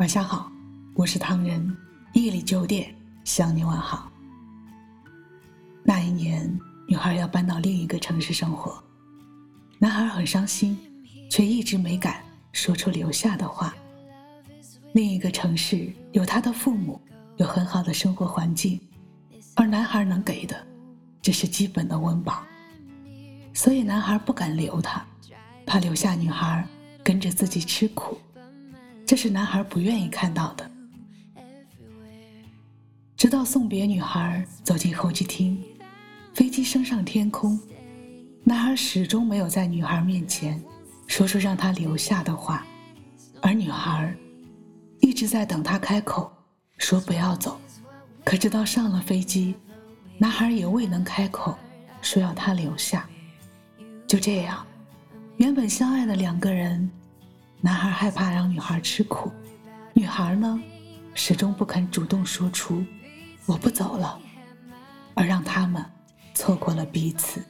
[0.00, 0.50] 晚上好，
[0.94, 1.76] 我是唐人，
[2.14, 4.10] 夜里九点向你问好。
[5.84, 8.82] 那一年，女孩要搬到另一个城市生活，
[9.78, 10.78] 男孩很伤心，
[11.28, 13.74] 却一直没敢说出留下的话。
[14.94, 16.98] 另一个城市有他的父母，
[17.36, 18.80] 有很好的生活环境，
[19.54, 20.66] 而男孩能给的
[21.20, 22.42] 只是基本的温饱，
[23.52, 25.04] 所以男孩不敢留她，
[25.66, 26.66] 怕留下女孩
[27.04, 28.18] 跟着自己吃苦。
[29.10, 30.70] 这是男孩不愿意看到的。
[33.16, 35.60] 直到送别女孩走进候机厅，
[36.32, 37.58] 飞机升上天空，
[38.44, 40.62] 男孩始终没有在女孩面前
[41.08, 42.64] 说出让她留下的话，
[43.42, 44.14] 而女孩
[45.00, 46.30] 一直在等他开口
[46.78, 47.60] 说不要走。
[48.22, 49.56] 可直到上了飞机，
[50.18, 51.58] 男孩也未能开口
[52.00, 53.10] 说要她留下。
[54.06, 54.64] 就这样，
[55.38, 56.88] 原本相爱的两个人。
[57.62, 59.30] 男孩害怕让女孩吃苦，
[59.92, 60.58] 女孩呢，
[61.12, 62.82] 始终不肯主动说出
[63.44, 64.18] “我不走了”，
[65.12, 65.84] 而让他们
[66.34, 67.44] 错过了彼此。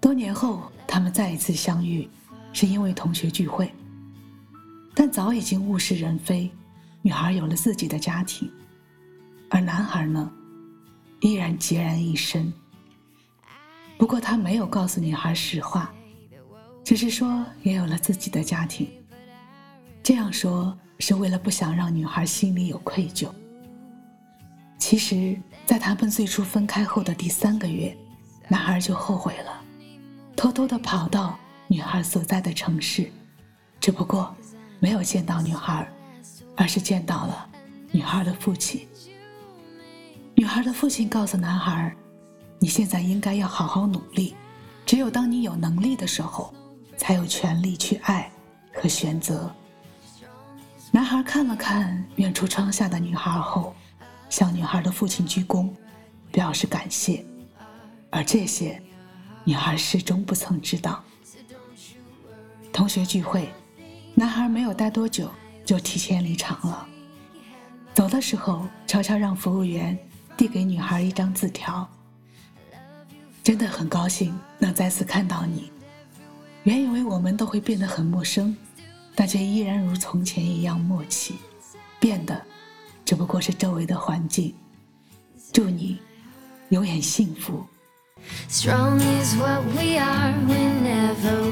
[0.00, 2.08] 多年后，他们再一次相遇，
[2.52, 3.68] 是因为同学聚会，
[4.94, 6.48] 但早已经物是人非，
[7.02, 8.48] 女孩有了自己的家庭，
[9.50, 10.30] 而男孩呢，
[11.20, 12.52] 依然孑然一身。
[13.98, 15.92] 不过他没有告诉女孩实话。
[16.88, 18.88] 只是说也有了自己的家庭，
[20.02, 23.28] 这样说是为了不想让女孩心里有愧疚。
[24.78, 27.94] 其实，在他们最初分开后的第三个月，
[28.48, 29.60] 男孩就后悔了，
[30.34, 33.12] 偷偷的跑到女孩所在的城市，
[33.78, 34.34] 只不过
[34.80, 35.86] 没有见到女孩，
[36.56, 37.50] 而是见到了
[37.92, 38.88] 女孩的父亲。
[40.34, 41.94] 女孩的父亲告诉男孩
[42.58, 44.34] ：“你现在应该要好好努力，
[44.86, 46.50] 只有当你有能力的时候。”
[46.98, 48.30] 才有权利去爱
[48.74, 49.50] 和选择。
[50.90, 53.74] 男孩看了看远处窗下的女孩后，
[54.28, 55.70] 向女孩的父亲鞠躬，
[56.30, 57.24] 表示感谢。
[58.10, 58.82] 而这些，
[59.44, 61.02] 女孩始终不曾知道。
[62.72, 63.48] 同学聚会，
[64.14, 65.30] 男孩没有待多久
[65.64, 66.86] 就提前离场了。
[67.94, 69.98] 走的时候，悄悄让服务员
[70.36, 71.86] 递给女孩一张字条
[73.44, 75.70] ：“真的很高兴能再次看到你。”
[76.68, 78.54] 原以为我们都会变得很陌生，
[79.14, 81.36] 但却依然如从前一样默契。
[81.98, 82.38] 变的，
[83.06, 84.54] 只不过是周围的环境。
[85.50, 85.98] 祝你
[86.68, 87.64] 永远幸福。
[91.14, 91.48] from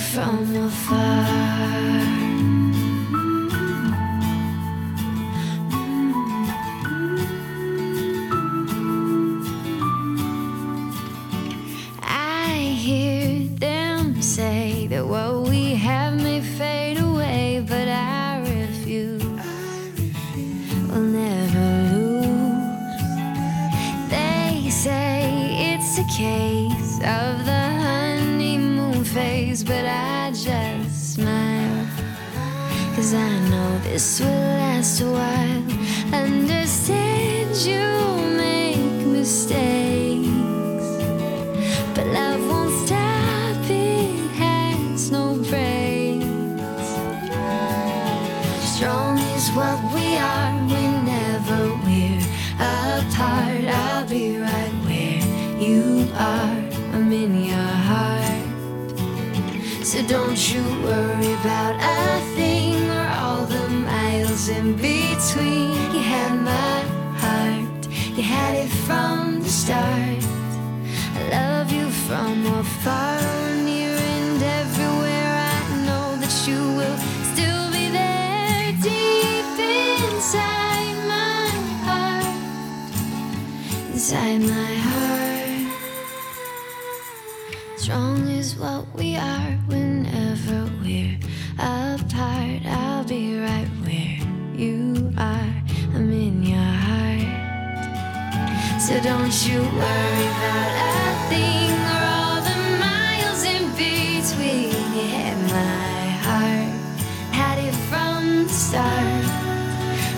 [0.00, 1.26] from afar.
[12.02, 19.22] I hear them say that what we have may fade away, but I refuse.
[20.88, 23.00] We'll never lose.
[24.10, 27.59] They say it's a case of the
[33.00, 35.64] Cause I know this will last a while.
[36.12, 37.80] Understand you
[38.36, 40.28] make mistakes,
[41.94, 46.26] but love won't stop, it has no brakes.
[48.74, 52.20] Strong is what we are whenever we're
[52.58, 53.64] apart.
[53.80, 55.24] I'll be right where
[55.58, 56.54] you are,
[56.92, 58.44] I'm in your heart.
[59.82, 61.99] So don't you worry about a
[68.90, 70.22] from the start.
[71.18, 73.20] I love you from afar,
[73.68, 75.32] near and everywhere.
[75.54, 76.98] I know that you will
[77.30, 79.50] still be there deep
[80.10, 81.46] inside my
[81.86, 82.38] heart,
[83.92, 85.62] inside my heart.
[87.76, 89.89] Strong is what we are whenever
[98.90, 104.74] so don't you worry about a thing or all the miles in between
[105.14, 106.74] and my heart
[107.30, 109.24] had it from the start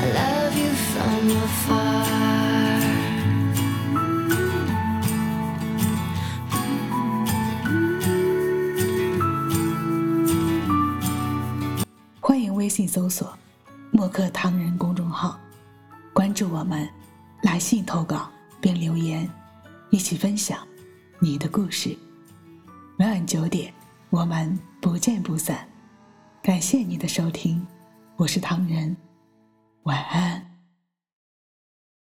[0.00, 2.02] I love you from afar。
[12.22, 13.36] 欢迎微信搜索
[13.90, 15.38] 莫克唐人公众号，
[16.14, 16.88] 关注我们，
[17.42, 18.30] 来信投稿。
[18.62, 19.28] 并留言，
[19.90, 20.66] 一起分享
[21.18, 21.98] 你的故事。
[22.96, 23.74] 每晚九点，
[24.08, 25.68] 我们不见不散。
[26.40, 27.66] 感谢你的收听，
[28.14, 28.96] 我是唐人，
[29.82, 30.51] 晚安。